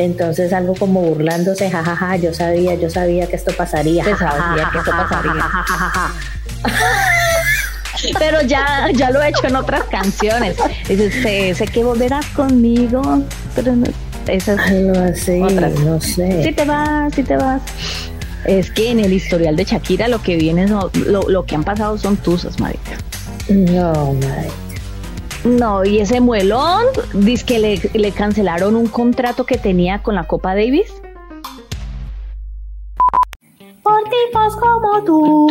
[0.00, 4.02] Entonces algo como burlándose, jajaja, yo sabía, yo sabía que esto pasaría.
[4.02, 5.46] Se sabía que esto pasaría.
[8.18, 10.56] Pero ya, ya lo he hecho en otras canciones.
[10.88, 13.02] Dice, sé, sé que volverás conmigo,
[13.54, 13.84] pero no,
[14.26, 16.44] esas no sé, no sé.
[16.44, 17.60] Si te vas, si te vas.
[18.46, 20.90] Es que en el historial de Shakira lo que viene, lo,
[21.28, 22.92] lo que han pasado son tusas, marica.
[23.50, 24.69] No, marica.
[25.44, 30.24] No, y ese muelón, dice que le, le cancelaron un contrato que tenía con la
[30.24, 30.92] Copa Davis.
[33.82, 35.48] Por tipos como tú.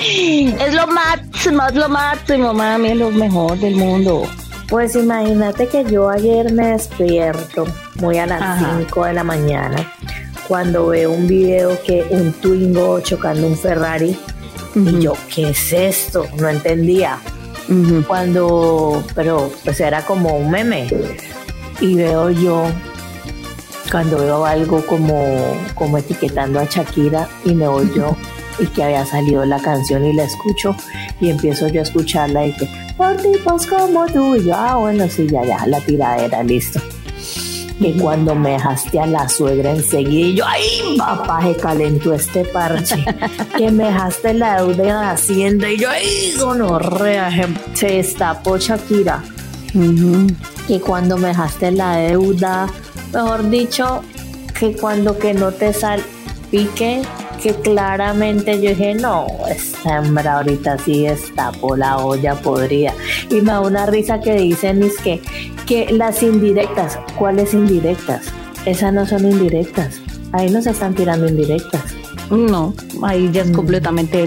[0.00, 4.24] es lo máximo, es lo máximo, mami, es lo mejor del mundo.
[4.68, 7.66] Pues imagínate que yo ayer me despierto
[8.00, 9.92] muy a las 5 de la mañana
[10.48, 14.16] cuando veo un video que un Twingo chocando un Ferrari
[14.74, 16.26] y yo, ¿qué es esto?
[16.38, 17.18] No entendía.
[18.06, 20.86] Cuando, pero pues era como un meme.
[21.80, 22.66] Y veo yo,
[23.90, 28.16] cuando veo algo como, como etiquetando a Shakira y me voy yo
[28.58, 30.76] y que había salido la canción y la escucho
[31.20, 35.08] y empiezo yo a escucharla y que por tipos como tú y yo, ah bueno,
[35.08, 36.80] sí, ya, ya, la tiradera, listo
[37.78, 42.44] que cuando me dejaste a la suegra enseguida y yo, ay, papá, se calentó este
[42.44, 43.04] parche,
[43.56, 47.30] que me dejaste la deuda de Hacienda y yo, ay, gonorrea,
[47.74, 49.22] se destapó Shakira.
[50.68, 52.68] Que cuando me dejaste la deuda,
[53.12, 54.02] mejor dicho,
[54.58, 57.02] que cuando que no te salpique,
[57.42, 62.94] que claramente yo dije, no, esta hembra ahorita sí destapó la olla podría.
[63.28, 65.20] Y me da una risa que dicen, es que
[65.66, 68.26] que las indirectas, ¿cuáles indirectas?
[68.66, 70.00] Esas no son indirectas.
[70.32, 71.94] Ahí no se están tirando indirectas.
[72.30, 73.54] No, ahí ya es mm.
[73.54, 74.26] completamente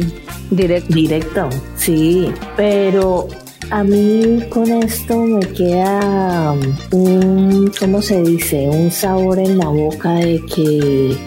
[0.52, 0.94] directo.
[0.94, 2.32] Directo, sí.
[2.56, 3.28] Pero
[3.70, 6.54] a mí con esto me queda
[6.92, 8.70] un, ¿cómo se dice?
[8.70, 11.18] Un sabor en la boca de que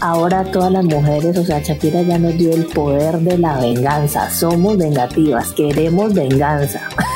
[0.00, 4.30] ahora todas las mujeres, o sea, Shakira ya nos dio el poder de la venganza.
[4.30, 6.88] Somos vengativas, queremos venganza.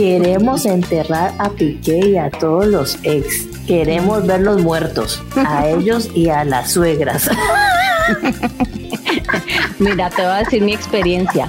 [0.00, 3.44] Queremos enterrar a Piqué y a todos los ex.
[3.66, 7.28] Queremos verlos muertos, a ellos y a las suegras.
[9.78, 11.48] Mira, te voy a decir mi experiencia.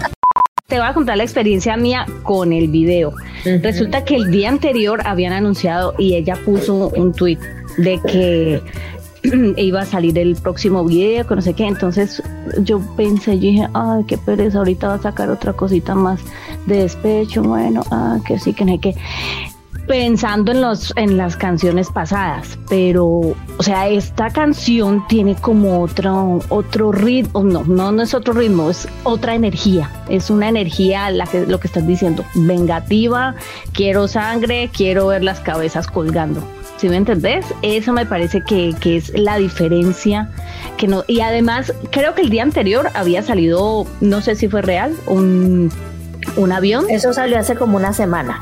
[0.68, 3.14] Te voy a contar la experiencia mía con el video.
[3.46, 7.40] Resulta que el día anterior habían anunciado y ella puso un tweet
[7.78, 8.62] de que
[9.58, 11.68] iba a salir el próximo video, que no sé qué.
[11.68, 12.22] Entonces
[12.60, 16.22] yo pensé, yo dije, ay, qué pereza, ahorita va a sacar otra cosita más
[16.66, 17.44] de despecho.
[17.44, 18.96] Bueno, ah, que sí, que no hay que
[19.88, 26.40] pensando en los en las canciones pasadas, pero o sea, esta canción tiene como otro
[26.50, 31.26] otro ritmo, no, no no es otro ritmo, es otra energía, es una energía la
[31.26, 33.36] que lo que estás diciendo, vengativa,
[33.74, 36.42] quiero sangre, quiero ver las cabezas colgando.
[36.82, 37.46] ¿Sí me entendés?
[37.62, 40.32] Eso me parece que, que es la diferencia
[40.78, 44.64] que no y además creo que el día anterior había salido, no sé si fue
[44.64, 45.72] real, un
[46.38, 46.86] un avión.
[46.90, 48.40] Eso salió hace como una semana.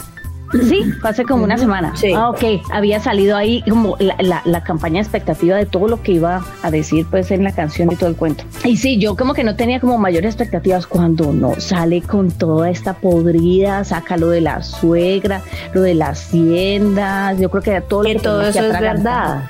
[0.52, 1.96] Sí, hace como una semana.
[1.96, 2.14] Sí.
[2.14, 2.62] Ah, ok.
[2.72, 7.06] Había salido ahí como la, la, campaña expectativa de todo lo que iba a decir
[7.10, 8.44] pues en la canción y todo el cuento.
[8.64, 12.70] Y sí, yo como que no tenía como mayores expectativas cuando no sale con toda
[12.70, 15.42] esta podrida, saca lo de la suegra,
[15.74, 19.50] lo de las haciendas, yo creo que todo que todo eso es verdad.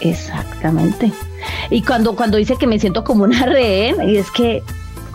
[0.00, 1.12] Exactamente.
[1.70, 4.62] Y cuando, cuando dice que me siento como una rehén, y es que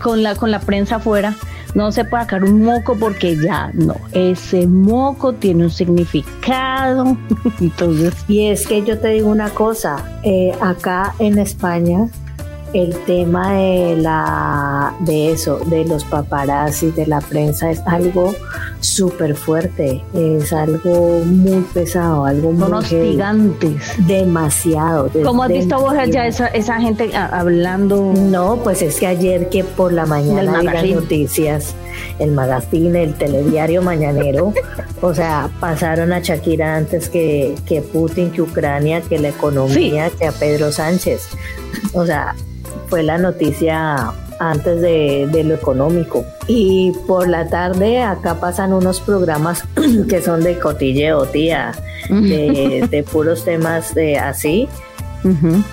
[0.01, 1.35] con la, con la prensa afuera,
[1.77, 7.15] no se puede sacar un moco porque ya no, ese moco tiene un significado.
[7.61, 12.09] Entonces, y es que yo te digo una cosa, eh, acá en España
[12.73, 18.33] el tema de la de eso, de los paparazzi, de la prensa es algo
[18.79, 23.75] súper fuerte, es algo muy pesado, algo muy hostigantes,
[24.07, 25.09] demasiado.
[25.23, 28.13] ¿Cómo has visto vos ya esa, esa gente hablando?
[28.13, 31.75] No, pues es que ayer que por la mañana las noticias,
[32.19, 34.53] el magazine, el telediario mañanero,
[35.01, 40.27] o sea, pasaron a Shakira antes que, que Putin, que Ucrania, que la economía, que
[40.27, 41.29] a Pedro Sánchez.
[41.93, 42.35] O sea,
[42.89, 46.25] fue la noticia antes de, lo económico.
[46.47, 49.63] Y por la tarde acá pasan unos programas
[50.09, 51.73] que son de cotilleo, tía,
[52.09, 54.67] de, puros temas de así.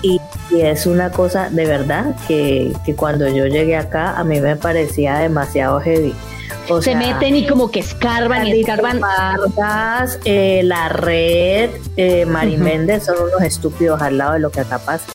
[0.01, 0.19] y,
[0.55, 5.17] es una cosa de verdad que, que cuando yo llegué acá a mí me parecía
[5.17, 6.13] demasiado heavy
[6.81, 9.01] se meten y como que escarban y escarban.
[10.25, 14.79] Eh, la red, eh, Mari Méndez son unos estúpidos al lado de lo que acá
[14.79, 15.14] pasa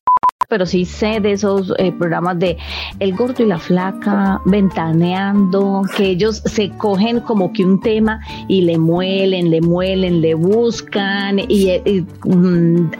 [0.50, 2.58] pero sí sé de esos eh, programas de
[2.99, 8.62] El Gordo y la Flaca, Ventaneando, que ellos se cogen como que un tema y
[8.62, 12.91] le muelen, le muelen, le buscan y, mm,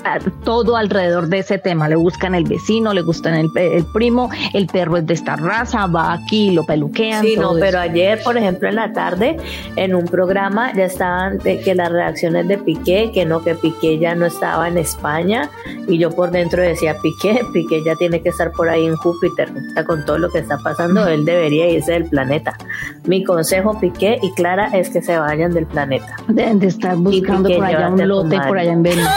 [0.45, 1.89] todo alrededor de ese tema.
[1.89, 3.51] Le buscan el vecino, le gustan el,
[3.93, 7.25] primo, el perro es de esta raza, va aquí, lo peluquean.
[7.25, 9.37] Sí, no, pero ayer, por ejemplo, en la tarde,
[9.75, 13.99] en un programa ya estaban de que las reacciones de Piqué, que no, que Piqué
[13.99, 15.51] ya no estaba en España
[15.89, 19.53] y yo por dentro decía Piqué, Piqué ya tiene que estar por ahí en Júpiter,
[19.87, 22.57] con todo lo que está pasando, él debería irse del planeta.
[23.05, 26.17] Mi consejo, Piqué y Clara, es que se vayan del planeta.
[26.29, 29.09] Deben de estar buscando por allá un lote por allá en Venus.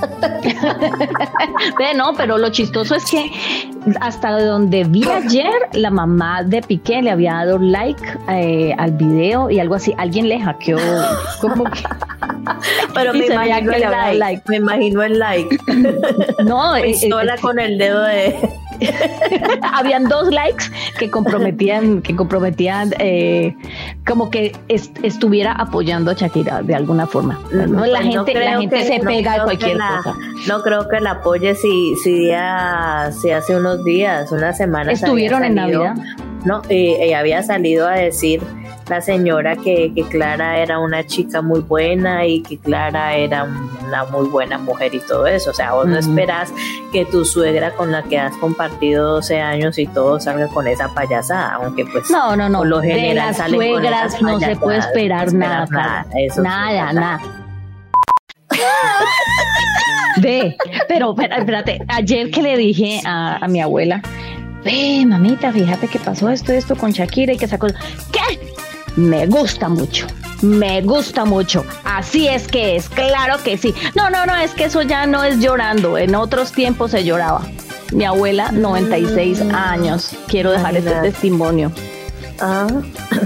[1.96, 3.30] no, pero lo chistoso es que
[4.00, 9.50] hasta donde vi ayer, la mamá de Piqué le había dado like eh, al video
[9.50, 9.94] y algo así.
[9.98, 10.78] Alguien le hackeó
[11.40, 11.82] como que.
[12.94, 15.58] Pero me imagino, el like, me imagino el like.
[16.44, 16.72] No,
[17.10, 18.36] sola con el dedo de.
[19.74, 20.64] Habían dos likes
[20.98, 23.56] que comprometían, que comprometían eh,
[24.06, 27.40] como que estuviera apoyando a Shakira de alguna forma.
[27.52, 27.86] ¿no?
[27.86, 30.14] La pues gente, la gente se pega a cualquier cosa.
[30.48, 32.30] No creo que la apoye si, si,
[33.20, 35.02] si hace unos días, unas semanas.
[35.02, 35.94] Estuvieron en Navidad.
[36.44, 38.40] No, ella había salido a decir
[38.88, 43.44] la señora que, que, Clara era una chica muy buena y que Clara era
[43.86, 45.50] una muy buena mujer y todo eso.
[45.50, 46.52] O sea, vos no esperas
[46.92, 50.88] que tu suegra con la que has compartido 12 años y todo salga con esa
[50.92, 52.58] payasada, aunque pues no, no, no.
[52.58, 56.06] Por lo general de las suegras no se puede esperar, nada, nada,
[56.42, 57.20] nada, nada.
[60.20, 60.56] Ve,
[60.88, 64.02] pero espérate, ayer que le dije a, a mi abuela,
[64.64, 67.66] ve, mamita, fíjate que pasó esto, esto con Shakira y que sacó.
[68.12, 68.50] ¿Qué?
[68.96, 70.06] me gusta mucho.
[70.42, 71.64] Me gusta mucho.
[71.84, 73.74] Así es que es, claro que sí.
[73.94, 75.98] No, no, no, es que eso ya no es llorando.
[75.98, 77.42] En otros tiempos se lloraba.
[77.92, 79.54] Mi abuela, 96 mm.
[79.54, 80.12] años.
[80.28, 81.72] Quiero dejar este testimonio.
[82.40, 82.68] Ah.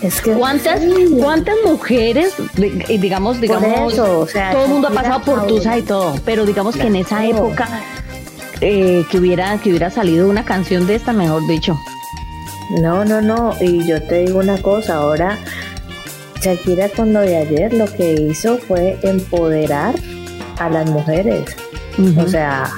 [0.00, 0.80] Es que ¿Cuántas,
[1.20, 6.76] cuántas mujeres, digamos, digamos, todo el mundo ha pasado por Tusa y todo, pero digamos
[6.76, 7.68] que en esa época
[8.60, 11.78] eh, que hubiera que hubiera salido una canción de esta, mejor dicho.
[12.70, 13.56] No, no, no.
[13.60, 15.38] Y yo te digo una cosa, ahora
[16.40, 19.94] Shakira con lo de ayer lo que hizo fue empoderar
[20.58, 21.56] a las mujeres.
[22.16, 22.70] O sea,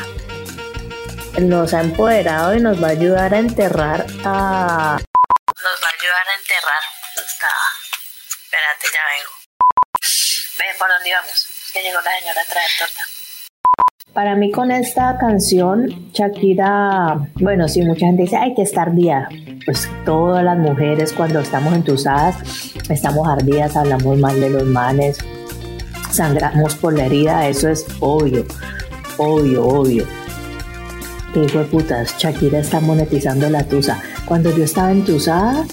[1.38, 4.96] nos ha empoderado y nos va a ayudar a enterrar a...
[4.96, 6.82] Nos va a ayudar a enterrar.
[7.16, 7.48] Está...
[8.44, 9.30] Espérate, ya vengo.
[10.58, 11.46] Ve por dónde íbamos.
[11.72, 13.19] Que llegó la señora a traer torta.
[14.12, 19.28] Para mí con esta canción, Shakira, bueno, sí, mucha gente dice, hay que estar día.
[19.64, 25.18] Pues todas las mujeres cuando estamos entusadas, estamos ardidas, hablamos mal de los manes,
[26.10, 28.44] sangramos por la herida, eso es obvio,
[29.16, 30.04] obvio, obvio.
[31.32, 34.02] Qué hijo de putas, Shakira está monetizando la tusa.
[34.24, 35.64] Cuando yo estaba entusada,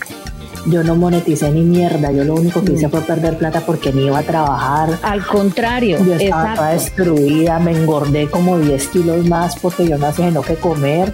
[0.67, 4.05] yo no moneticé ni mierda, yo lo único que hice fue perder plata porque ni
[4.05, 4.97] iba a trabajar.
[5.01, 10.29] Al contrario, yo estaba destruida, me engordé como 10 kilos más porque yo no hacía
[10.31, 11.13] no que comer.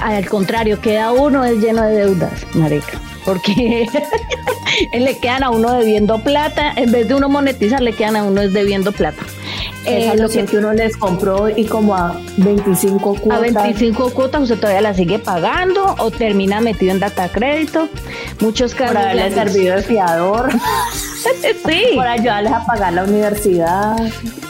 [0.00, 3.88] Al contrario, queda uno es lleno de deudas, marica, porque
[4.92, 8.42] le quedan a uno debiendo plata, en vez de uno monetizar, le quedan a uno
[8.42, 9.22] es debiendo plata.
[9.84, 13.38] Eh, lo que, uno les compró y como a 25 cuotas.
[13.38, 17.88] A 25 cuotas usted todavía la sigue pagando o termina metido en data crédito.
[18.40, 18.96] Muchos casos.
[18.96, 20.50] Por haberle servido de fiador.
[21.22, 21.94] sí.
[21.94, 23.96] Por ayudarles a pagar la universidad.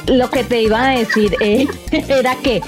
[0.06, 1.66] Lo que te iba a decir eh,
[2.08, 2.62] era que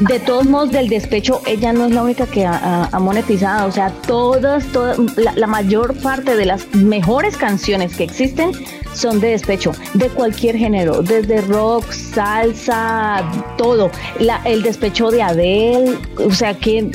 [0.00, 3.68] de todos modos del despecho ella no es la única que ha, monetizado.
[3.68, 8.52] O sea, todas, todas la mayor parte de las mejores canciones que existen
[8.94, 13.22] son de despecho, de cualquier género, desde rock, salsa,
[13.58, 13.90] todo.
[14.20, 16.90] La, el despecho de Adele, o sea que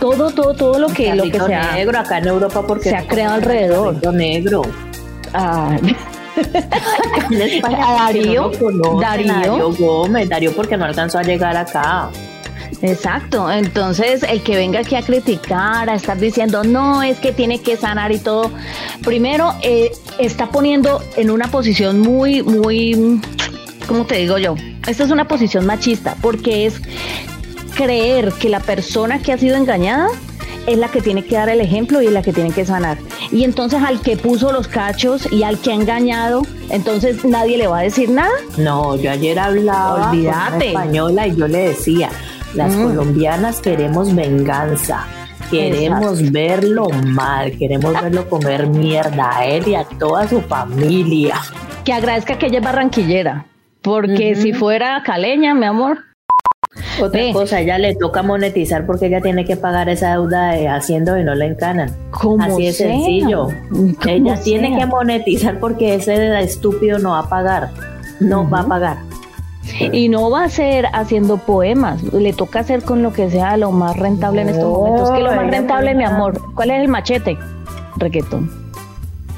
[0.00, 3.06] todo, todo, todo lo que, lo que sea negro acá en Europa porque se ha
[3.06, 4.14] creado alrededor.
[4.14, 4.62] negro.
[5.34, 5.76] Ah.
[7.60, 8.50] Darío,
[9.00, 12.10] Darío Gómez, Darío porque no alcanzó a llegar acá.
[12.82, 17.60] Exacto, entonces el que venga aquí a criticar, a estar diciendo, no, es que tiene
[17.60, 18.50] que sanar y todo,
[19.04, 23.20] primero eh, está poniendo en una posición muy, muy,
[23.86, 24.56] ¿cómo te digo yo?
[24.86, 26.80] Esta es una posición machista, porque es
[27.74, 30.08] creer que la persona que ha sido engañada
[30.66, 32.98] es la que tiene que dar el ejemplo y es la que tiene que sanar.
[33.30, 37.66] Y entonces al que puso los cachos y al que ha engañado, entonces nadie le
[37.66, 38.32] va a decir nada.
[38.56, 40.68] No, yo ayer hablaba Olvídate.
[40.68, 42.10] española y yo le decía,
[42.54, 42.82] las mm.
[42.82, 45.06] colombianas queremos venganza.
[45.50, 51.36] Queremos verlo mal, queremos verlo comer mierda a él y a toda su familia.
[51.84, 53.46] Que agradezca que ella es barranquillera,
[53.82, 55.98] porque si fuera caleña, mi amor,
[57.00, 61.18] otra cosa, ella le toca monetizar porque ella tiene que pagar esa deuda de Haciendo
[61.18, 61.90] y no le encanan.
[62.40, 63.48] Así es sencillo.
[64.06, 67.70] Ella tiene que monetizar porque ese estúpido no va a pagar.
[68.20, 68.96] No va a pagar.
[69.92, 73.72] Y no va a ser haciendo poemas, le toca hacer con lo que sea lo
[73.72, 75.10] más rentable en estos momentos.
[75.10, 77.38] Que lo más rentable, mi amor, ¿cuál es el machete?
[77.96, 78.50] Reggaetón.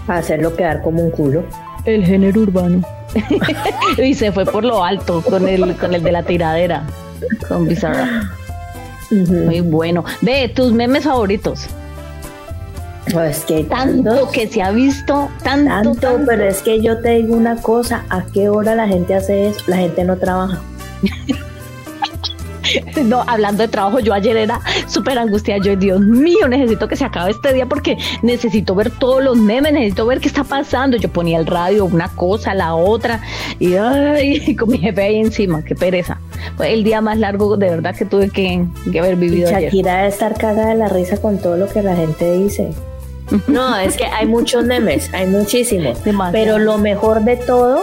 [0.08, 1.44] Hacerlo quedar como un culo.
[1.84, 2.82] El género urbano.
[4.02, 6.84] y se fue por lo alto con el, con el de la tiradera
[7.49, 8.30] con Bizarra.
[9.11, 10.04] Muy bueno.
[10.20, 11.66] Ve, tus memes favoritos.
[13.12, 17.37] Pues que tanto que se ha visto, tanto, tanto, pero es que yo te digo
[17.37, 19.61] una cosa, ¿a qué hora la gente hace eso?
[19.68, 20.61] La gente no trabaja.
[23.04, 25.61] no, hablando de trabajo, yo ayer era súper angustiada.
[25.62, 29.73] Yo, Dios mío, necesito que se acabe este día porque necesito ver todos los memes,
[29.73, 30.97] necesito ver qué está pasando.
[30.97, 33.21] Yo ponía el radio, una cosa, la otra,
[33.59, 36.18] y, ay, con mi jefe ahí encima, qué pereza.
[36.56, 38.64] Fue el día más largo de verdad que tuve que,
[38.99, 39.50] haber vivido.
[39.50, 42.71] Shakira debe estar cagada de la risa con todo lo que la gente dice.
[43.49, 45.99] No, es que hay muchos memes, hay muchísimos.
[46.30, 47.83] Pero lo mejor de todo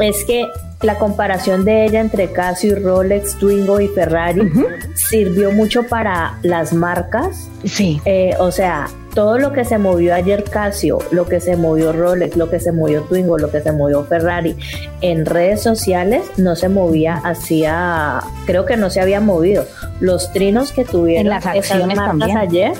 [0.00, 0.46] es que
[0.82, 4.52] la comparación de ella entre Casio y Rolex, Twingo y Ferrari
[4.94, 7.48] sirvió mucho para las marcas.
[7.64, 8.00] Sí.
[8.04, 12.36] Eh, o sea, todo lo que se movió ayer Casio, lo que se movió Rolex,
[12.36, 14.56] lo que se movió Twingo, lo que se movió Ferrari
[15.00, 19.64] en redes sociales no se movía hacía, creo que no se había movido.
[19.98, 22.72] Los trinos que tuvieron en las acciones marcas ayer,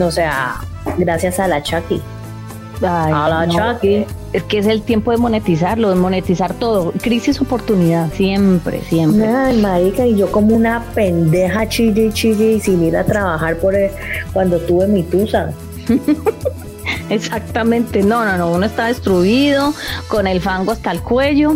[0.00, 0.56] o sea,
[0.96, 2.00] gracias a la Chucky.
[2.80, 6.92] a la Chucky es que es el tiempo de monetizarlo, de monetizar todo.
[6.92, 9.26] Crisis, oportunidad, siempre, siempre.
[9.26, 13.74] Ay, marica, y yo como una pendeja chille chille y sin ir a trabajar por
[14.32, 15.52] cuando tuve mi tusa.
[17.10, 19.72] Exactamente, no, no, no, uno está destruido,
[20.08, 21.52] con el fango hasta el cuello.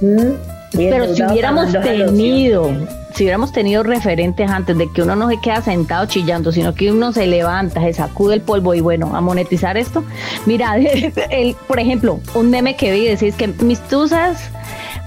[0.00, 0.32] Mm,
[0.72, 2.70] Pero si hubiéramos tenido
[3.18, 6.92] si hubiéramos tenido referentes antes de que uno no se queda sentado chillando, sino que
[6.92, 10.04] uno se levanta, se sacude el polvo y bueno, a monetizar esto.
[10.46, 10.76] Mira,
[11.30, 14.50] el, por ejemplo, un meme que vi, decís que mis tusas,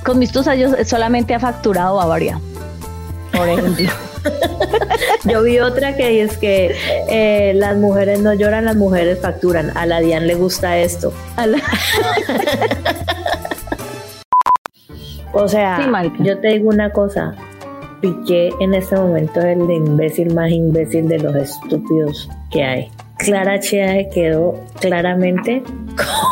[0.04, 2.38] con mis tusas yo solamente he facturado Bavaria,
[3.32, 3.90] por ejemplo.
[5.24, 6.76] Yo vi otra que es que
[7.10, 9.76] eh, las mujeres no lloran, las mujeres facturan.
[9.76, 11.12] A la Dian le gusta esto.
[15.34, 15.90] o sea,
[16.20, 17.36] yo te digo una cosa.
[18.02, 22.92] Piqué en este momento es el imbécil más imbécil de los estúpidos que hay.
[23.18, 25.62] Clara Chea quedó claramente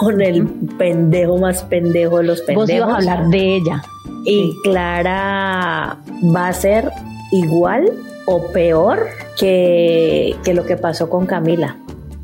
[0.01, 0.47] con el
[0.77, 2.67] pendejo más pendejo de los pendejos.
[2.67, 3.83] Vos ibas a hablar de ella.
[4.25, 5.99] Y Clara
[6.35, 6.89] va a ser
[7.31, 7.91] igual
[8.25, 9.07] o peor
[9.37, 11.77] que, que lo que pasó con Camila.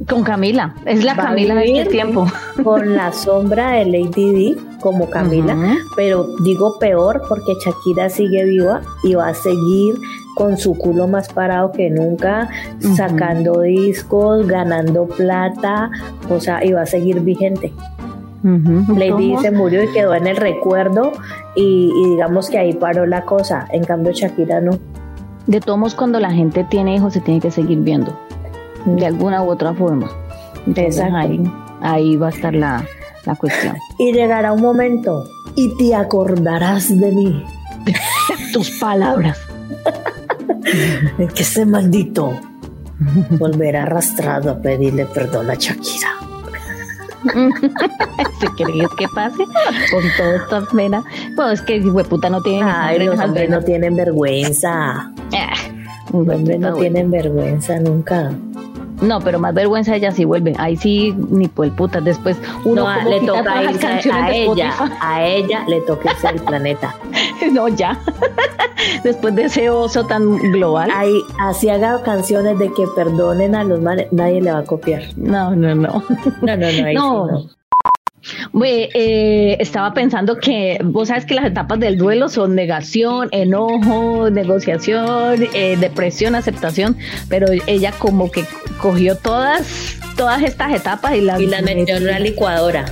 [0.10, 2.28] Con Camila, es la Camila de este tiempo.
[2.64, 5.58] Con la sombra de Lady D como Camila,
[5.96, 9.96] pero digo peor porque Shakira sigue viva y va a seguir
[10.36, 12.50] con su culo más parado que nunca,
[12.96, 15.90] sacando discos, ganando plata,
[16.30, 17.74] o sea, y va a seguir vigente.
[18.44, 21.14] Lady se murió y quedó en el recuerdo
[21.56, 24.78] y, y digamos que ahí paró la cosa, en cambio Shakira no.
[25.48, 28.16] De todos cuando la gente tiene hijos se tiene que seguir viendo
[28.86, 30.10] de alguna u otra forma.
[31.13, 31.42] ahí,
[31.82, 32.86] ahí va a estar la,
[33.25, 33.75] la cuestión.
[33.98, 35.24] Y llegará un momento
[35.56, 37.44] y te acordarás de mí.
[38.54, 39.38] Tus palabras.
[41.36, 42.34] que ese maldito
[43.32, 46.10] volverá arrastrado a pedirle perdón a Shakira.
[48.39, 49.44] si queréis que pase
[49.92, 51.04] con todas estas penas,
[51.36, 55.12] pues es que puta no tienen Ay, los hombres no tienen vergüenza.
[56.13, 58.32] Los hombres no tienen vergüenza nunca.
[59.06, 60.54] No, pero más vergüenza ella sí vuelve.
[60.58, 62.02] Ahí sí, ni por puta.
[62.02, 66.96] Después uno le toca a, ella, a ella le toca irse el planeta.
[67.52, 68.00] no, ya.
[69.04, 70.90] Después de ese oso tan global.
[70.94, 75.04] Ahí, así haga canciones de que perdonen a los males, nadie le va a copiar.
[75.16, 76.04] No, no, no.
[76.42, 76.86] No, no, no.
[76.86, 77.55] Ahí no.
[78.63, 85.48] Eh, estaba pensando que vos sabes que las etapas del duelo son negación, enojo, negociación,
[85.53, 86.98] eh, depresión, aceptación,
[87.29, 88.46] pero ella como que
[88.82, 92.86] cogió todas, todas estas etapas y las, y metió en la licuadora.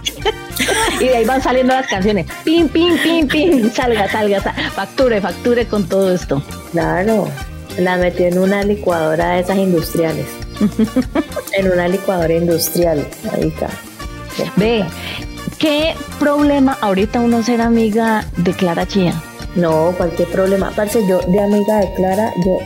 [1.00, 2.26] y de ahí van saliendo las canciones.
[2.44, 6.42] Pim, pim, pim, pim, salga, salga, facture, facture con todo esto.
[6.72, 7.28] Claro.
[7.78, 10.26] La metió en una licuadora de esas industriales.
[11.52, 13.06] en una licuadora industrial.
[13.32, 13.68] Ahí está.
[14.56, 14.84] Ve,
[15.58, 19.14] ¿qué problema ahorita uno ser amiga de Clara Chía?
[19.54, 20.72] No, cualquier problema.
[20.74, 22.58] Parce, yo de amiga de Clara, yo.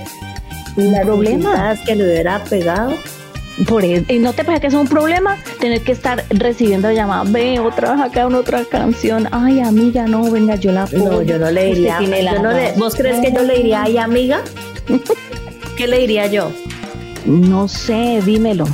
[0.76, 1.76] ¿Un problema?
[1.87, 2.94] que le hubiera pegado.
[3.68, 7.30] Por eso, ¿Y no te parece que es un problema tener que estar recibiendo llamadas?
[7.30, 9.28] Ve, otra vez acá una otra canción.
[9.30, 12.00] Ay, amiga, no, venga, yo la No, yo no le diría.
[12.76, 14.40] ¿Vos crees que yo le diría, ay, amiga?
[15.76, 16.50] ¿Qué le diría yo?
[17.26, 18.66] No sé, dímelo.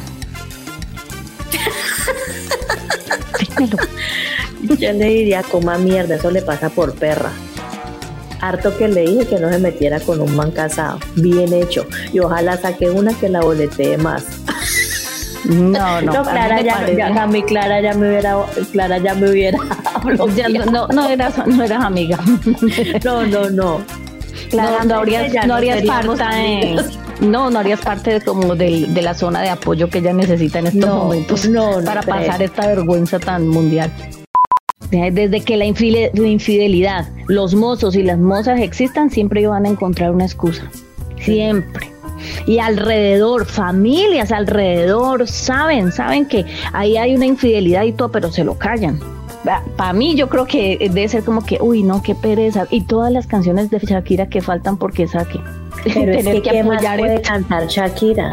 [4.79, 7.31] Yo le diría, coma mierda, eso le pasa por perra.
[8.41, 10.99] Harto que le dije que no se metiera con un man casado.
[11.17, 11.87] Bien hecho.
[12.13, 14.25] Y ojalá saque una que la boletee más.
[15.45, 18.37] No, no, no Clara ya, ya, a mí Clara ya me hubiera,
[18.73, 19.59] Clara ya me hubiera
[20.37, 22.19] ya, no, no, eras, no eras amiga.
[23.05, 23.81] no, no, no.
[24.51, 24.95] Clara, no,
[25.47, 26.83] no harías parte de,
[27.21, 30.59] no, no harías parte de, como de, de, la zona de apoyo que ella necesita
[30.59, 33.93] en estos momentos no, para pasar esta vergüenza tan mundial.
[34.91, 40.25] Desde que la infidelidad, los mozos y las mozas existan, siempre van a encontrar una
[40.25, 40.69] excusa.
[41.21, 41.93] Siempre.
[42.47, 48.43] Y alrededor, familias alrededor, saben, saben que ahí hay una infidelidad y todo, pero se
[48.43, 48.99] lo callan.
[49.77, 52.67] Para mí yo creo que debe ser como que, uy, no, qué pereza.
[52.71, 55.41] Y todas las canciones de Shakira que faltan porque saque.
[55.85, 58.31] Pero es que, ¿qué más puede cantar Shakira?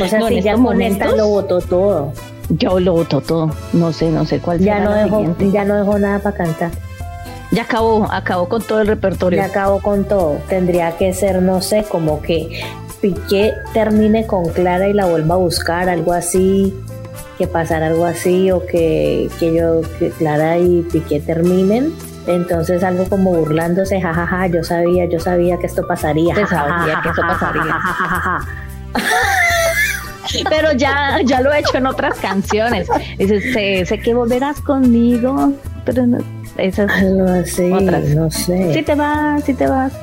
[0.00, 2.12] O sea, si ya con esta lo votó todo.
[2.50, 3.50] Yo lo voto todo.
[3.72, 6.70] No sé, no sé cuál ya no dejó, Ya no dejó nada para cantar.
[7.50, 9.38] Ya acabó, acabó con todo el repertorio.
[9.38, 10.38] Ya acabó con todo.
[10.48, 12.60] Tendría que ser, no sé, como que
[13.00, 16.74] Piqué termine con Clara y la vuelva a buscar, algo así,
[17.38, 21.94] que pasara algo así, o que, que yo, que Clara y Piqué terminen.
[22.28, 26.34] Entonces algo como burlándose, jajaja, yo sabía, yo sabía que esto pasaría.
[26.46, 27.78] sabía que esto pasaría.
[30.50, 32.86] pero ya, ya lo he hecho en otras canciones.
[33.16, 35.54] Dice, sé, que volverás conmigo,
[35.86, 36.18] pero no,
[36.58, 37.70] esas así,
[38.14, 38.74] no sé.
[38.74, 39.94] Si te vas, si te vas.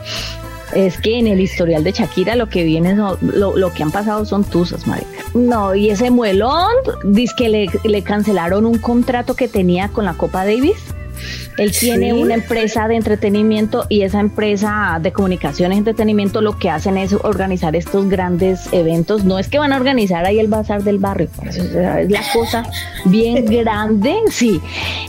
[0.73, 3.17] Es que en el historial de Shakira lo que viene, lo,
[3.55, 5.07] lo que han pasado son tusas, marica.
[5.35, 10.15] No, y ese muelón, dice que le, le cancelaron un contrato que tenía con la
[10.15, 10.94] Copa Davis
[11.57, 16.69] él tiene una empresa de entretenimiento y esa empresa de comunicaciones y entretenimiento lo que
[16.69, 19.23] hacen es organizar estos grandes eventos.
[19.23, 21.71] No es que van a organizar ahí el bazar del barrio, es
[22.09, 22.65] la cosa
[23.05, 24.59] bien grande, sí.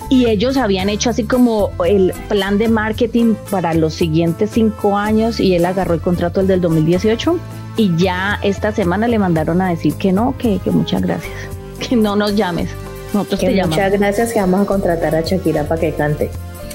[0.09, 5.41] Y ellos habían hecho así como el plan de marketing para los siguientes cinco años
[5.41, 7.39] y él agarró el contrato el del 2018
[7.77, 11.35] y ya esta semana le mandaron a decir que no, que, que muchas gracias,
[11.89, 12.71] que no nos llames.
[13.13, 16.31] Muchas gracias que vamos a contratar a Shakira para que cante.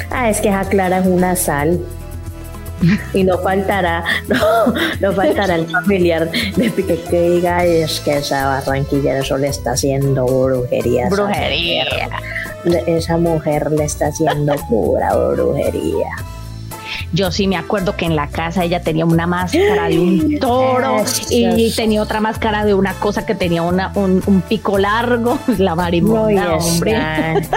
[0.10, 1.80] Ah, es que esa Clara es una sal.
[3.14, 8.48] y no faltará, no, no faltará el familiar de Piqué que diga es que esa
[8.48, 11.10] barranquillera solo está haciendo brujería.
[11.10, 11.86] Brujería.
[12.88, 16.10] esa mujer le está haciendo pura brujería.
[17.14, 21.04] Yo sí me acuerdo que en la casa ella tenía una máscara de un toro
[21.30, 26.56] y tenía otra máscara de una cosa que tenía una, un, pico largo, la marimonda,
[26.56, 26.98] hombre.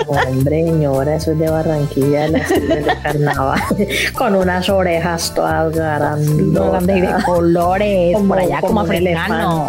[0.07, 3.63] hombre, señora, eso es de Barranquilla, la de carnaval,
[4.19, 9.69] con unas orejas todas grandes y de colores, por allá como, africano.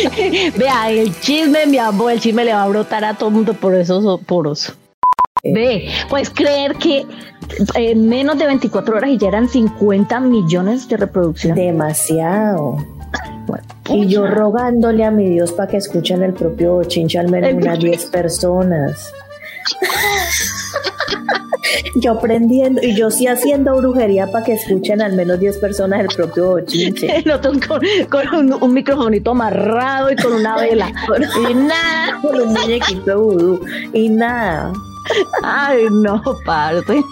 [0.56, 3.54] Vea, el chisme, mi amor, el chisme le va a brotar a todo el mundo
[3.54, 4.72] por esos poros.
[5.42, 7.06] Ve, puedes creer que
[7.74, 11.56] en menos de 24 horas y ya eran 50 millones de reproducciones.
[11.56, 12.76] Demasiado.
[13.88, 17.78] y yo rogándole a mi Dios para que escuchen el propio chinche al menos unas
[17.78, 19.12] 10 personas.
[21.96, 26.08] yo aprendiendo y yo sí haciendo brujería para que escuchen al menos 10 personas el
[26.08, 27.24] propio chinche.
[28.10, 30.92] con, un, microfonito amarrado y con una vela.
[31.50, 32.20] y nada.
[32.20, 33.60] Con un muñequito vudú.
[33.92, 34.72] Y nada.
[35.42, 37.02] Ay, no, parte.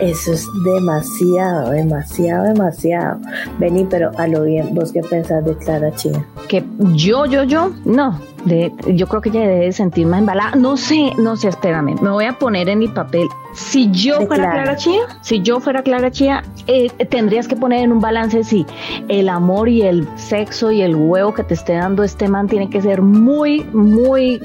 [0.00, 3.20] Eso es demasiado, demasiado, demasiado.
[3.58, 6.24] Vení, pero a lo bien, ¿vos qué pensás de Clara Chía?
[6.48, 8.18] Que yo, yo, yo, no.
[8.44, 10.56] De, yo creo que ella debe sentir más embalada.
[10.56, 12.00] No sé, no sé, espérame.
[12.00, 13.28] Me voy a poner en mi papel.
[13.52, 14.76] Si yo fuera Clara.
[14.76, 18.64] Chía, si yo fuera Clara Chía, eh, tendrías que poner en un balance si
[19.08, 22.70] el amor y el sexo y el huevo que te esté dando este man tiene
[22.70, 24.40] que ser muy, muy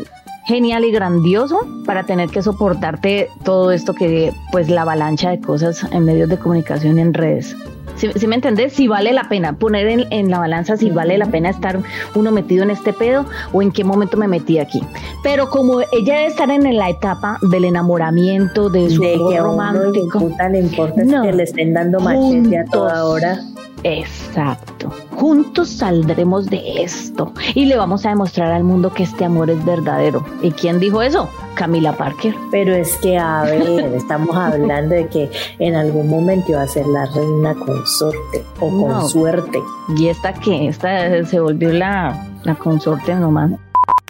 [0.45, 5.85] genial y grandioso para tener que soportarte todo esto que, pues, la avalancha de cosas
[5.91, 7.55] en medios de comunicación y en redes.
[7.95, 11.49] Si, me entendés, si vale la pena poner en, la balanza si vale la pena
[11.49, 11.79] estar
[12.13, 14.81] uno metido en este pedo o en qué momento me metí aquí.
[15.23, 20.19] Pero como ella debe estar en la etapa del enamoramiento, de su de que romántico.
[20.19, 23.39] No le importa que le estén dando machete a toda hora.
[23.85, 24.89] Exacto.
[25.11, 29.63] Juntos saldremos de esto y le vamos a demostrar al mundo que este amor es
[29.63, 30.25] verdadero.
[30.41, 31.29] ¿Y quién dijo eso?
[31.53, 32.35] Camila Parker.
[32.49, 33.61] Pero es que, a ver,
[33.95, 39.59] estamos hablando de que en algún momento iba a ser la reina consorte o consuerte.
[39.97, 40.67] ¿Y esta qué?
[40.67, 43.51] Esta se volvió la, la consorte nomás.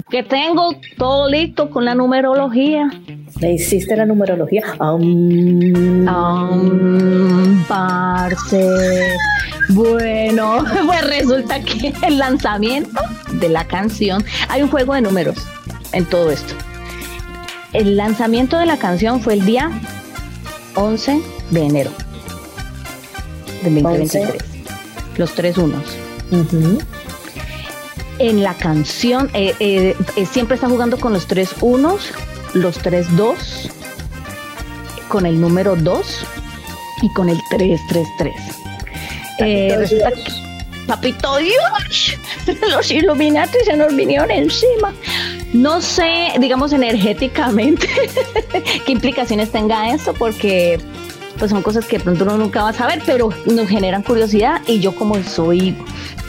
[0.09, 2.89] Que tengo todo listo con la numerología.
[3.39, 4.63] ¿Le hiciste la numerología?
[4.79, 6.05] Um,
[7.67, 9.17] parce.
[9.69, 13.01] Bueno, pues resulta que el lanzamiento
[13.33, 15.37] de la canción, hay un juego de números
[15.91, 16.53] en todo esto.
[17.73, 19.71] El lanzamiento de la canción fue el día
[20.75, 21.91] 11 de enero
[23.65, 24.43] del 2023.
[25.17, 25.83] Los tres unos.
[28.19, 32.11] En la canción eh, eh, eh, siempre está jugando con los tres unos,
[32.53, 33.69] los tres dos,
[35.07, 36.25] con el número dos
[37.01, 38.33] y con el 333.
[39.39, 40.23] Eh, resulta que,
[40.87, 42.17] papito Dios,
[42.71, 44.93] los Illuminati se nos vinieron encima.
[45.53, 47.87] No sé, digamos, energéticamente,
[48.85, 50.79] qué implicaciones tenga esto, porque
[51.37, 54.61] pues son cosas que de pronto uno nunca va a saber, pero nos generan curiosidad
[54.67, 55.75] y yo como soy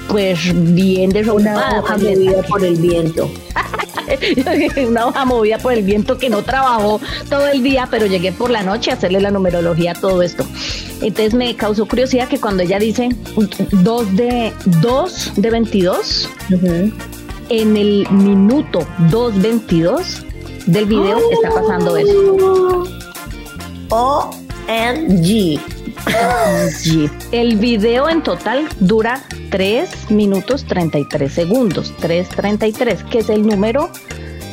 [0.09, 0.39] pues
[0.75, 1.69] bien derrumbada.
[1.69, 3.31] Una hoja movida por el viento.
[4.89, 8.51] una hoja movida por el viento que no trabajó todo el día, pero llegué por
[8.51, 10.45] la noche a hacerle la numerología a todo esto.
[11.01, 13.09] Entonces me causó curiosidad que cuando ella dice
[13.73, 16.31] 2 de 2 de 22,
[17.49, 20.25] en el minuto 2.22
[20.67, 22.85] del video está pasando eso.
[27.31, 33.91] El video en total dura 3 minutos 33 segundos, 3.33, que es el número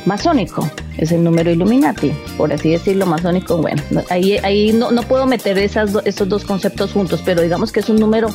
[0.05, 3.57] masónico, es el número Illuminati, por así decirlo, masónico.
[3.57, 7.79] Bueno, ahí, ahí no, no puedo meter esas esos dos conceptos juntos, pero digamos que
[7.79, 8.29] es un número,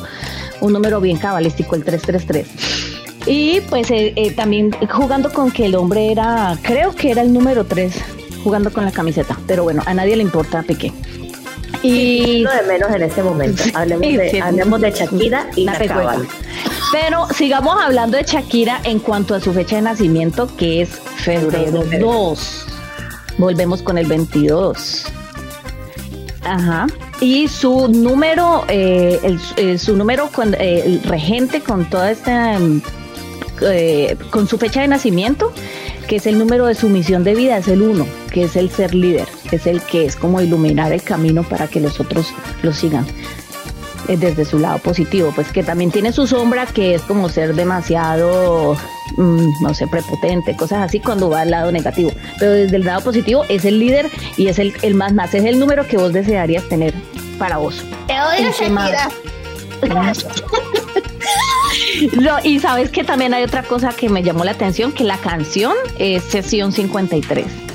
[0.61, 2.47] un número bien cabalístico, el 333.
[3.25, 7.33] Y pues eh, eh, también jugando con que el hombre era, creo que era el
[7.33, 7.93] número 3,
[8.43, 10.91] jugando con la camiseta, pero bueno, a nadie le importa Piqué.
[11.81, 13.63] Y de menos en este momento.
[13.73, 16.17] Hablemos, de, hablemos de Shakira y la, la
[16.91, 21.83] Pero sigamos hablando de Shakira en cuanto a su fecha de nacimiento, que es febrero
[21.99, 22.65] 2.
[23.37, 25.05] Volvemos con el 22.
[26.41, 26.87] Ajá.
[27.21, 32.57] Y su número, eh, el, eh, su número con eh, el regente con toda esta,
[34.29, 35.51] con su fecha de nacimiento,
[36.07, 38.69] que es el número de su misión de vida, es el 1, que es el
[38.69, 42.73] ser líder, es el que es como iluminar el camino para que los otros lo
[42.73, 43.05] sigan
[44.07, 48.75] desde su lado positivo, pues que también tiene su sombra, que es como ser demasiado,
[49.17, 52.11] mm, no sé, prepotente, cosas así cuando va al lado negativo.
[52.39, 55.45] Pero desde el lado positivo es el líder y es el, el más más, es
[55.45, 56.93] el número que vos desearías tener
[57.37, 57.83] para vos.
[58.07, 59.09] Te odio, Shakira.
[62.19, 65.17] no, y sabes que también hay otra cosa que me llamó la atención, que la
[65.17, 67.68] canción es sesión 53.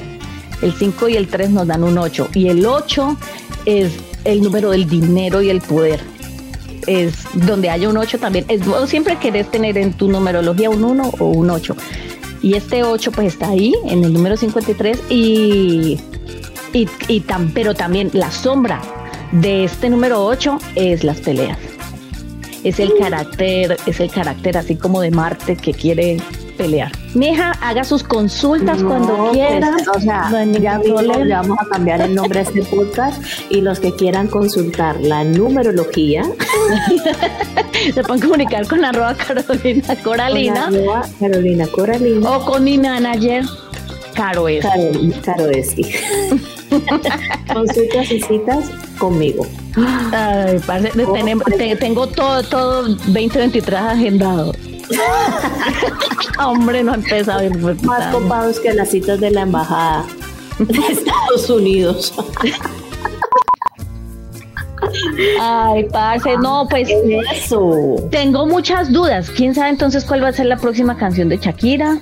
[0.62, 3.16] El 5 y el 3 nos dan un 8 y el 8
[3.66, 3.92] es
[4.24, 6.00] el número del dinero y el poder
[6.86, 8.44] es donde haya un 8 también.
[8.48, 11.76] Es, vos siempre querés tener en tu numerología un 1 o un 8.
[12.42, 15.98] Y este 8 pues está ahí en el número 53 y,
[16.72, 18.82] y, y tan, pero también la sombra
[19.32, 21.58] de este número 8 es las peleas.
[22.62, 26.18] Es el carácter, es el carácter así como de Marte que quiere
[26.54, 26.92] pelear.
[27.14, 29.76] Mija, haga sus consultas cuando pues, quiera.
[29.94, 33.92] o sea, ya le vamos a cambiar el nombre a este podcast y los que
[33.92, 36.24] quieran consultar la numerología
[37.94, 40.70] se pueden comunicar con arroba Carolina Coralina.
[41.20, 42.30] Carolina Coralina.
[42.30, 43.44] O con mi manager,
[44.14, 44.46] Caro
[45.24, 45.46] Caro
[47.52, 49.46] Consultas y citas conmigo.
[50.12, 50.58] Ay,
[51.78, 54.52] tengo todo, todo 2023 agendado.
[56.38, 56.94] Hombre, no
[57.38, 60.04] ver Más copados que las citas de la embajada
[60.58, 62.12] de Estados Unidos.
[65.40, 66.88] Ay, parce, no, pues
[67.32, 67.96] eso.
[68.10, 69.30] Tengo muchas dudas.
[69.30, 71.98] ¿Quién sabe entonces cuál va a ser la próxima canción de Shakira?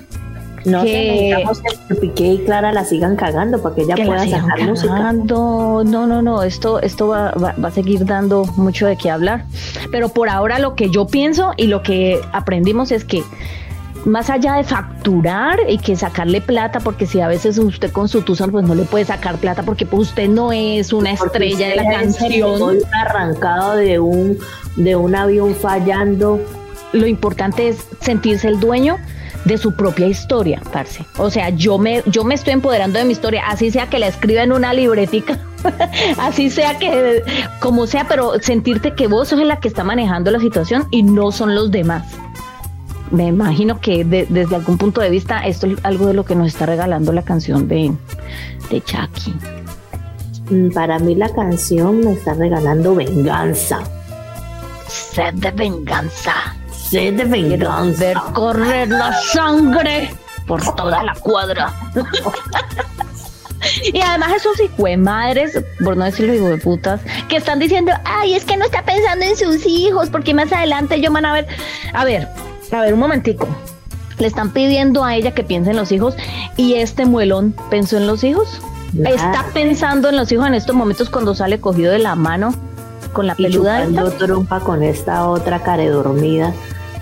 [0.65, 1.45] No que,
[1.89, 5.13] que Piqué y Clara la sigan cagando para que ella pueda sacar música.
[5.13, 9.45] No, no, no, esto, esto va, va, a seguir dando mucho de qué hablar.
[9.91, 13.23] Pero por ahora lo que yo pienso y lo que aprendimos es que
[14.05, 18.21] más allá de facturar y que sacarle plata, porque si a veces usted con su
[18.21, 21.75] Tucson pues no le puede sacar plata porque pues usted no es una estrella de
[21.77, 22.79] la canción.
[22.91, 24.37] arrancado de un,
[24.75, 26.39] de un avión fallando.
[26.91, 28.97] Lo importante es sentirse el dueño
[29.45, 31.05] de su propia historia, parce.
[31.17, 34.07] O sea, yo me, yo me estoy empoderando de mi historia, así sea que la
[34.07, 35.37] escriba en una libretica,
[36.17, 37.23] así sea que,
[37.59, 41.31] como sea, pero sentirte que vos sos la que está manejando la situación y no
[41.31, 42.03] son los demás
[43.13, 46.47] me imagino que desde algún punto de vista esto es algo de lo que nos
[46.47, 47.93] está regalando la canción de,
[48.71, 49.35] de Chucky.
[50.49, 53.81] Mm, para mí la canción me está regalando venganza.
[54.87, 56.33] Sed de venganza.
[56.93, 57.99] Sed de venganza.
[57.99, 60.13] Ver correr la sangre
[60.45, 61.73] por toda la cuadra.
[63.91, 68.35] Y además esos hijos madres, por no decirlo hijo de putas, que están diciendo, ay,
[68.35, 71.47] es que no está pensando en sus hijos, porque más adelante ellos van a ver.
[71.93, 72.27] A ver,
[72.71, 73.47] a ver, un momentico.
[74.19, 76.15] Le están pidiendo a ella que piense en los hijos
[76.57, 78.61] y este muelón pensó en los hijos.
[79.03, 82.53] Está pensando en los hijos en estos momentos cuando sale cogido de la mano
[83.13, 83.85] con la peluda.
[83.85, 86.53] Y trompa con esta otra care dormida.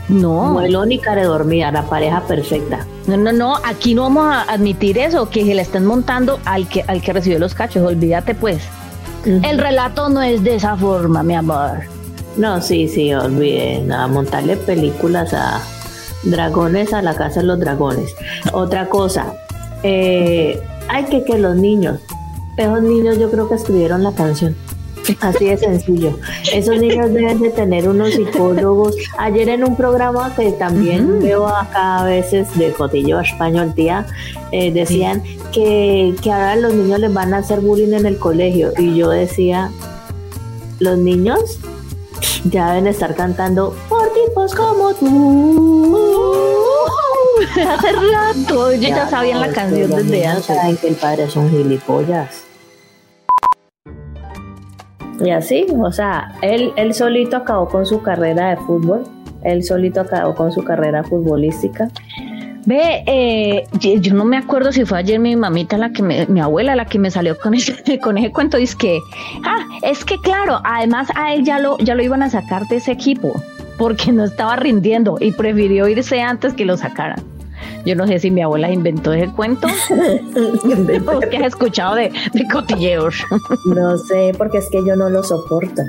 [0.10, 0.54] No.
[0.54, 2.86] Muelón y care dormida, la pareja perfecta.
[3.08, 6.68] No, no, no, aquí no vamos a admitir eso, que se le estén montando al
[6.68, 8.62] que, al que recibió los cachos, olvídate pues.
[9.26, 11.82] El relato no es de esa forma, mi amor.
[12.38, 15.62] No, sí, sí, olviden, a montarle películas a
[16.24, 18.16] dragones a la casa de los dragones.
[18.54, 19.34] Otra cosa,
[19.84, 22.00] eh, hay que que los niños,
[22.58, 24.56] esos niños yo creo que escribieron la canción.
[25.20, 26.18] Así de sencillo.
[26.54, 28.96] Esos niños deben de tener unos psicólogos.
[29.18, 34.06] Ayer en un programa que también veo acá a veces de cotillo español, tía,
[34.52, 38.74] eh, decían que, que ahora los niños les van a hacer bullying en el colegio.
[38.78, 39.72] Y yo decía,
[40.80, 41.60] los niños
[42.46, 45.98] ya deben estar cantando por tipos como tú.
[47.52, 50.46] Hace rato, yo ya, sabía la canción desde antes.
[50.46, 52.51] Saben que el padre son gilipollas.
[55.24, 59.04] Y así, o sea, él, él solito acabó con su carrera de fútbol,
[59.44, 61.90] él solito acabó con su carrera futbolística.
[62.66, 66.40] Ve, eh, yo no me acuerdo si fue ayer mi mamita, la que me, mi
[66.40, 68.58] abuela, la que me salió con ese, con ese cuento.
[68.58, 69.00] Es que,
[69.46, 72.78] ah, es que claro, además a él ya lo, ya lo iban a sacar de
[72.78, 73.34] ese equipo
[73.78, 77.31] porque no estaba rindiendo y prefirió irse antes que lo sacaran.
[77.86, 82.48] Yo no sé si mi abuela inventó ese cuento o que has escuchado de, de,
[82.48, 83.16] cotilleos.
[83.66, 85.82] No sé, porque es que yo no lo soporto.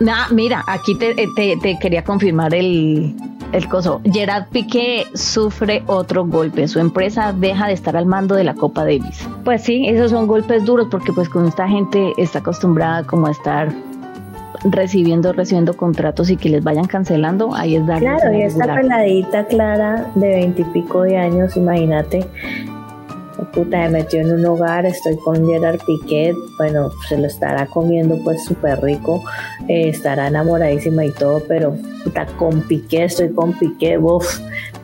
[0.00, 3.14] Nah, mira, aquí te, te, te quería confirmar el,
[3.52, 4.00] el coso.
[4.04, 6.68] Gerard Piqué sufre otro golpe.
[6.68, 9.26] Su empresa deja de estar al mando de la Copa Davis.
[9.44, 13.30] Pues sí, esos son golpes duros porque pues con esta gente está acostumbrada como a
[13.30, 13.72] estar
[14.64, 18.08] recibiendo, recibiendo contratos y que les vayan cancelando, ahí es darle.
[18.08, 22.26] Claro, y esta peladita clara de veintipico de años, imagínate,
[23.52, 28.18] puta, me metió en un hogar, estoy con Gerard Piquet, bueno, se lo estará comiendo
[28.22, 29.22] pues súper rico,
[29.68, 34.40] eh, estará enamoradísima y todo, pero puta, con Piquet, estoy con Piquet, uff,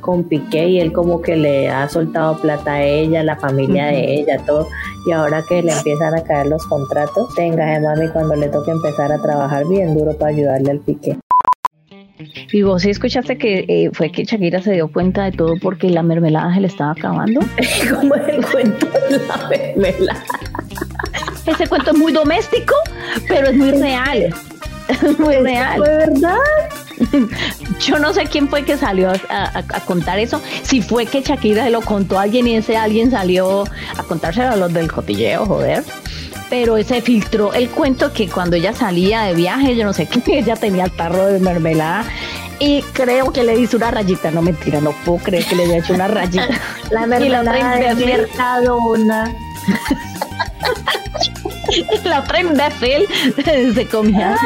[0.06, 4.14] con Piqué y él como que le ha soltado plata a ella, la familia de
[4.14, 4.68] ella, todo.
[5.04, 8.70] Y ahora que le empiezan a caer los contratos, tenga de mami cuando le toque
[8.70, 11.18] empezar a trabajar bien duro para ayudarle al Piqué.
[12.52, 15.90] Y vos sí escuchaste que eh, fue que Shakira se dio cuenta de todo porque
[15.90, 17.40] la mermelada se le estaba acabando.
[17.90, 20.24] ¿Cómo el cuento de la mermelada?
[21.44, 22.74] Ese cuento es muy doméstico,
[23.28, 24.32] pero es muy real.
[24.88, 25.78] Es muy real.
[25.78, 26.38] ¿Fue verdad?
[27.80, 30.40] Yo no sé quién fue que salió a, contar eso.
[30.62, 33.64] Si fue que Shakira se lo contó a alguien y ese alguien salió
[33.96, 35.84] a contárselo a los del cotilleo, joder.
[36.48, 40.38] Pero se filtró el cuento que cuando ella salía de viaje, yo no sé qué,
[40.38, 42.04] ella tenía el tarro de mermelada
[42.58, 44.30] y creo que le hizo una rayita.
[44.30, 46.48] No mentira, no puedo creer que le haya hecho una rayita.
[46.90, 49.34] La mermelada y la otra una.
[52.04, 53.06] la otra imbécil
[53.74, 54.36] se comía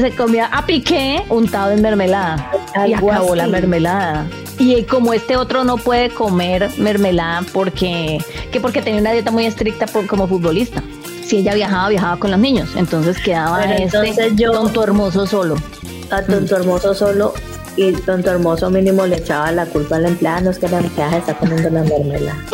[0.00, 2.50] se comía a piqué untado en mermelada
[2.86, 4.26] y acabó la mermelada.
[4.58, 8.18] Y como este otro no puede comer mermelada porque,
[8.50, 10.82] que porque tenía una dieta muy estricta como futbolista.
[11.24, 12.70] Si ella viajaba, viajaba con los niños.
[12.76, 15.56] Entonces quedaba este tonto hermoso solo.
[16.10, 17.34] A tonto hermoso solo
[17.76, 21.18] y tonto hermoso mínimo le echaba la culpa al empleado, no es que la empleada
[21.18, 22.44] está comiendo la mermelada.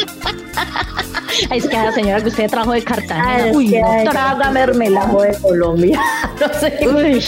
[1.51, 5.23] Es que la señora que usted trajo de Cartagena, uy, no traga mermelada.
[5.23, 6.01] de Colombia,
[6.41, 7.23] no sé uy,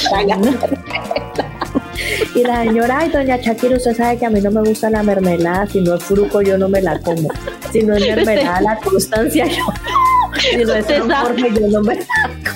[2.35, 5.03] Y la señora, ay, doña Shakira, usted sabe que a mí no me gusta la
[5.03, 7.29] mermelada, si no es fruco yo no me la como.
[7.73, 9.65] Si no es mermelada, la constancia yo.
[10.41, 12.07] Si no es sabe, yo no me la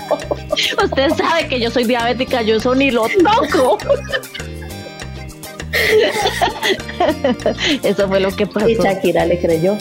[0.09, 0.37] como.
[0.85, 3.79] Usted sabe que yo soy diabética, yo eso ni lo toco.
[7.83, 8.69] Eso fue lo que pasó.
[8.69, 9.77] Y Shakira le creyó.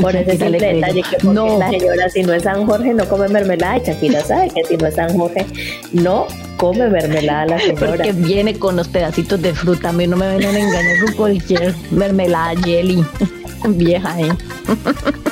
[0.00, 1.58] Por ese simple detalle que no.
[1.58, 4.76] la señora si no es San Jorge no come mermelada y Shakira sabe que si
[4.76, 5.46] no es San Jorge
[5.92, 6.26] no
[6.56, 7.86] come mermelada la señora.
[7.88, 11.14] Porque viene con los pedacitos de fruta, a mí no me ven a engañar con
[11.14, 13.04] cualquier mermelada jelly
[13.68, 14.32] vieja, ¿eh?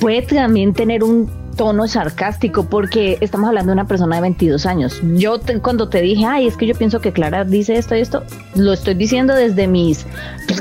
[0.00, 5.00] Puede también tener un tono sarcástico porque estamos hablando de una persona de 22 años.
[5.16, 8.22] Yo cuando te dije, ay, es que yo pienso que Clara dice esto y esto,
[8.54, 10.06] lo estoy diciendo desde mis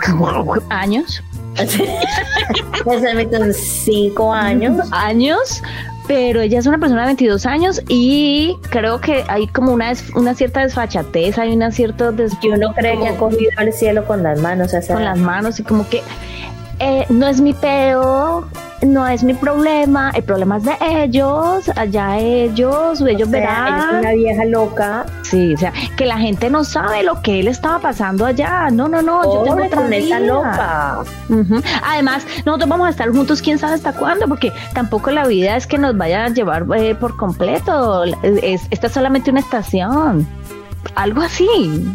[0.69, 1.21] años.
[1.55, 4.87] Desde mis 5 años.
[4.91, 5.61] Años,
[6.07, 10.35] pero ella es una persona de 22 años y creo que hay como una, una
[10.35, 12.11] cierta desfachatez, hay una cierta...
[12.11, 14.73] Des que uno cree que ha cogido el cielo con las manos.
[14.87, 16.01] con las manos y como que
[16.79, 18.47] eh, no es mi peo,
[18.85, 23.95] no es mi problema, el problema es de ellos, allá ellos, ellos verán.
[23.95, 25.05] Es una vieja loca.
[25.23, 28.69] Sí, o sea, que la gente no sabe lo que él estaba pasando allá.
[28.71, 30.19] No, no, no, yo tengo otra vida.
[30.19, 31.03] loca.
[31.83, 35.67] Además, nosotros vamos a estar juntos, quién sabe hasta cuándo, porque tampoco la vida es
[35.67, 38.03] que nos vaya a llevar eh, por completo.
[38.03, 40.27] esta es solamente una estación.
[40.95, 41.85] Algo así.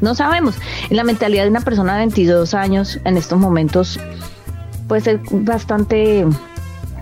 [0.00, 0.56] No sabemos.
[0.90, 3.98] En la mentalidad de una persona de 22 años en estos momentos
[4.86, 6.26] puede ser bastante,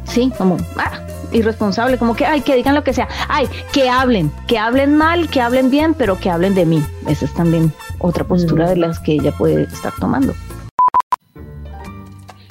[0.05, 1.01] sí, como, ah,
[1.33, 5.29] irresponsable, como que, ay, que digan lo que sea, ay, que hablen, que hablen mal,
[5.29, 6.83] que hablen bien, pero que hablen de mí.
[7.07, 10.35] Esa es también otra postura de las que ella puede estar tomando.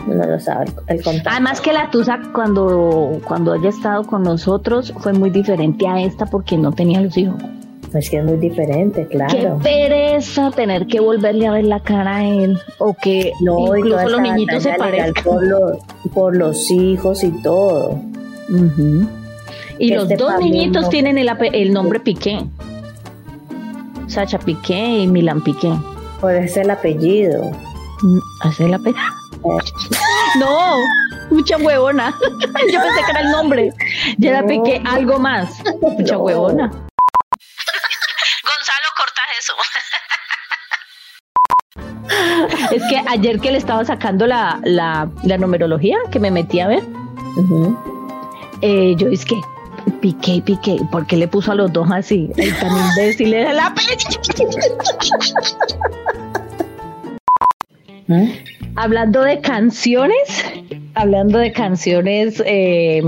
[0.07, 5.13] No lo sabe el Además que la Tusa cuando, cuando haya estado con nosotros fue
[5.13, 7.41] muy diferente a esta porque no tenía los hijos.
[7.93, 9.59] Es que es muy diferente, claro.
[9.61, 12.59] Qué pereza tener que volverle a ver la cara a él.
[12.79, 15.23] O que no, incluso los niñitos se parezcan.
[15.23, 15.77] Por los,
[16.13, 17.99] por los hijos y todo.
[19.77, 22.43] Y los dos niñitos tienen el, el nombre Piqué.
[24.07, 25.73] Sacha Piqué y Milan Piqué.
[26.19, 27.51] Por ese el apellido.
[28.01, 29.01] Mm, ¿Ese es el apellido?
[30.39, 30.75] no,
[31.29, 32.15] mucha huevona.
[32.31, 33.69] Yo pensé que era el nombre.
[34.17, 35.61] Ya era Piqué algo más.
[35.97, 36.71] Mucha huevona.
[42.71, 46.83] es que ayer que le estaba sacando la, la, numerología, que me metí a ver,
[48.61, 49.35] eh, yo es que
[50.01, 52.29] piqué, piqué, ¿por qué le puso a los dos así?
[52.37, 53.73] El tan imbécil de la
[58.09, 58.43] ¿Eh?
[58.75, 60.43] Hablando de canciones,
[60.95, 63.01] hablando de canciones eh,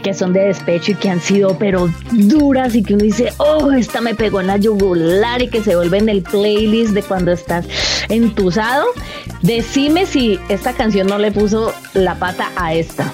[0.00, 3.70] que son de despecho y que han sido pero duras y que uno dice, oh,
[3.72, 7.32] esta me pegó en la yugular y que se vuelve en el playlist de cuando
[7.32, 7.66] estás
[8.08, 8.86] entusado.
[9.42, 13.12] Decime si esta canción no le puso la pata a esta.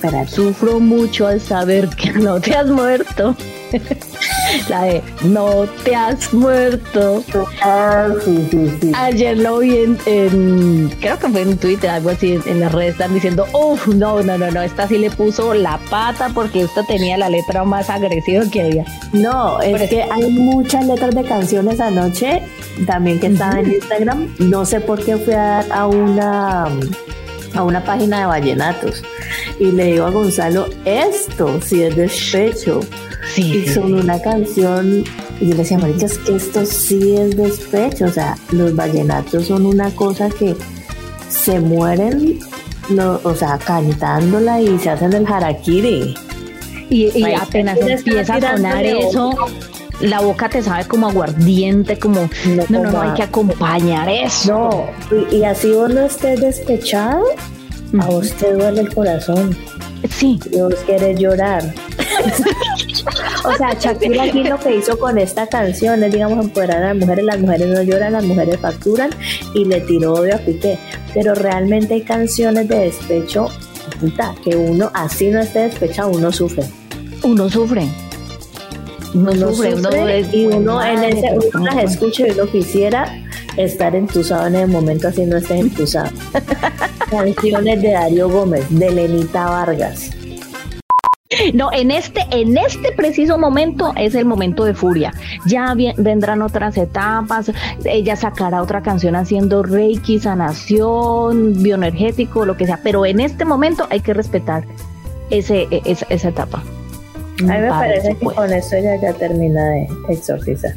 [0.00, 3.36] Pero sufro mucho al saber que no te has muerto.
[4.68, 7.24] La de No te has muerto.
[7.62, 8.92] Ah, sí, sí, sí.
[8.94, 13.14] Ayer lo vi en, creo que fue en Twitter, algo así, en las redes están
[13.14, 17.16] diciendo, uff, no, no, no, no, esta sí le puso la pata porque esta tenía
[17.18, 18.84] la letra más agresiva que había.
[19.12, 22.42] No, es que hay muchas letras de canciones anoche,
[22.86, 24.34] también que estaban en Instagram.
[24.38, 26.66] No sé por qué fui a dar a una
[27.54, 29.02] a una página de vallenatos
[29.58, 32.80] y le digo a Gonzalo, esto sí es despecho.
[33.34, 35.04] Sí, y son una canción,
[35.40, 39.46] y yo le decía, Marica, es que esto sí es despecho, o sea, los vallenatos
[39.46, 40.56] son una cosa que
[41.28, 42.40] se mueren,
[42.98, 46.14] o sea, cantándola y se hacen el harakiri.
[46.90, 49.32] Y, apenas empieza a sonar eso,
[50.02, 54.52] la boca te sabe como aguardiente, como no, no, no, hay que acompañar eso.
[55.10, 57.24] No, y, así vos no estés despechado,
[58.00, 59.56] a vos te duele el corazón.
[60.10, 60.40] Sí.
[60.50, 61.62] Y vos quieres llorar.
[63.44, 66.96] o sea, Shakira aquí lo que hizo con esta canción es, digamos, empoderar a las
[66.96, 67.24] mujeres.
[67.24, 69.10] Las mujeres no lloran, las mujeres facturan
[69.54, 70.76] y le tiró odio a Piqué.
[71.14, 73.46] Pero realmente hay canciones de despecho,
[74.00, 76.64] puta, que uno, así no esté despechado, uno sufre.
[77.22, 77.86] Uno sufre.
[79.14, 83.06] Uno, sufre, y uno en ese, uno las escucha y uno quisiera
[83.56, 86.10] estar entusado en el momento así no estés entusado.
[87.10, 90.10] Canciones de Darío Gómez, de Lenita Vargas.
[91.54, 95.12] No, en este, en este preciso momento es el momento de furia.
[95.46, 97.50] Ya vendrán otras etapas.
[97.84, 102.80] Ella sacará otra canción haciendo Reiki, sanación, bioenergético, lo que sea.
[102.82, 104.64] Pero en este momento hay que respetar
[105.30, 106.62] ese, e, esa, etapa.
[107.40, 108.36] A mí me parece que pues.
[108.36, 110.74] con eso ella ya termina de exorcizar.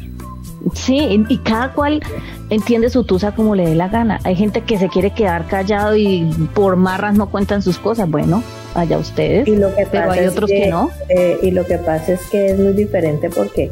[0.74, 2.02] Sí, y cada cual
[2.50, 4.18] entiende su tusa como le dé la gana.
[4.24, 8.10] Hay gente que se quiere quedar callado y por marras no cuentan sus cosas.
[8.10, 8.42] Bueno,
[8.74, 9.46] allá ustedes.
[9.46, 10.90] Y lo que pero hay otros que, no.
[11.08, 13.70] Eh, y lo que pasa es que es muy diferente porque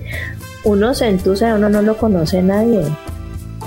[0.63, 2.83] uno se entusa, uno no lo conoce nadie.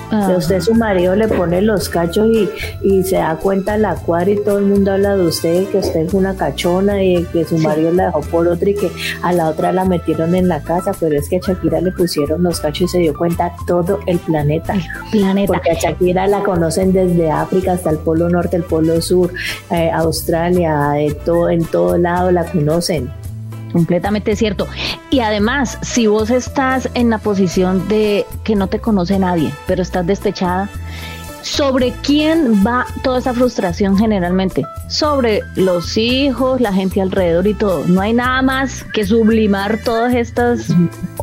[0.10, 2.50] Si usted su marido le pone los cachos y,
[2.82, 6.02] y se da cuenta la cuadra y todo el mundo habla de usted, que usted
[6.02, 8.90] es una cachona y que su marido la dejó por otra y que
[9.22, 12.44] a la otra la metieron en la casa, pero es que a Shakira le pusieron
[12.44, 14.76] los cachos y se dio cuenta todo el planeta.
[15.12, 15.54] planeta.
[15.54, 19.34] Porque a Shakira la conocen desde África hasta el Polo Norte, el Polo Sur,
[19.72, 23.12] eh, Australia, de todo, en todo lado la conocen.
[23.78, 24.66] Completamente cierto.
[25.12, 29.84] Y además, si vos estás en la posición de que no te conoce nadie, pero
[29.84, 30.68] estás despechada,
[31.44, 34.64] ¿sobre quién va toda esa frustración generalmente?
[34.88, 37.86] Sobre los hijos, la gente alrededor y todo.
[37.86, 40.70] No hay nada más que sublimar todos estos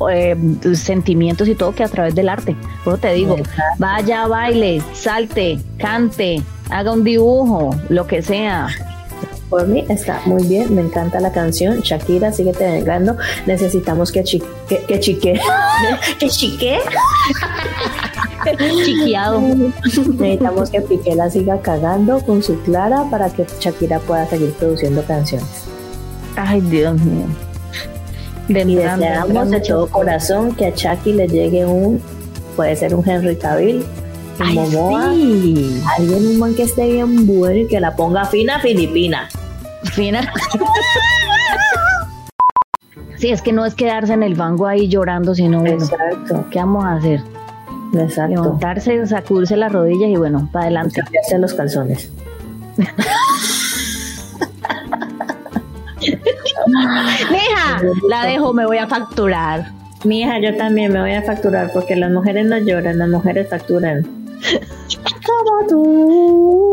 [0.08, 0.36] eh,
[0.74, 2.54] sentimientos y todo que a través del arte.
[2.84, 3.36] Por te digo,
[3.78, 6.40] vaya, baile, salte, cante,
[6.70, 8.68] haga un dibujo, lo que sea
[9.54, 11.78] por mí está muy bien, me encanta la canción.
[11.78, 13.16] Shakira, sigue vengando.
[13.46, 15.40] Necesitamos que chique, que, chique,
[16.18, 16.80] que chique.
[18.84, 19.40] Chiqueado.
[19.40, 25.04] Necesitamos que Piqué la siga cagando con su Clara para que Shakira pueda seguir produciendo
[25.04, 25.66] canciones.
[26.34, 27.26] Ay, Dios mío.
[28.48, 32.02] De y deseamos de todo corazón que a Chucky le llegue un,
[32.56, 33.84] puede ser un Henry Cavill,
[34.40, 35.10] un Momoa,
[35.96, 39.28] alguien un man que esté bien bueno y que la ponga fina filipina.
[39.92, 40.32] Fina.
[43.16, 46.44] sí, es que no es quedarse en el banco ahí llorando, sino bueno, Exacto.
[46.50, 47.20] ¿qué vamos a hacer?
[47.94, 48.42] Exacto.
[48.42, 51.00] Levantarse, sacudirse las rodillas y bueno, para adelante.
[51.00, 52.10] Cambiarse los calzones.
[57.30, 59.70] Mija, la dejo, me voy a facturar.
[60.04, 63.48] Mi hija, yo también me voy a facturar porque las mujeres no lloran, las mujeres
[63.48, 64.02] facturan.
[65.24, 66.63] Como tú.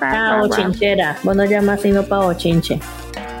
[0.00, 1.16] Ah, chinchera.
[1.22, 2.80] Vos no llamas sino para bochinche.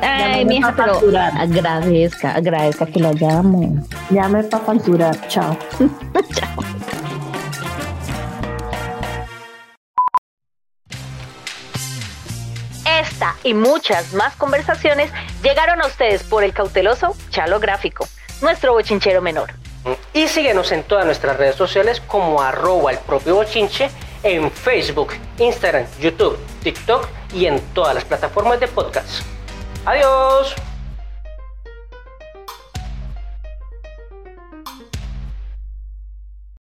[0.02, 1.00] Ay, mi hija, pero
[1.38, 3.82] agradezca, agradezca que la llamo.
[4.10, 5.16] Llame para facturar.
[5.28, 5.56] Chao.
[6.34, 6.48] Chao.
[13.00, 15.10] Esta y muchas más conversaciones
[15.42, 18.06] llegaron a ustedes por el cauteloso Chalo Gráfico,
[18.42, 19.52] nuestro bochinchero menor.
[20.12, 23.90] Y síguenos en todas nuestras redes sociales como arroba el propio bochinche
[24.24, 29.22] en Facebook, Instagram, YouTube, TikTok y en todas las plataformas de podcast.
[29.84, 30.54] Adiós.